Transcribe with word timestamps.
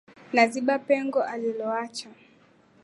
Naziba 0.33 0.79
pengo 0.79 1.21
alilowacha 1.23 2.09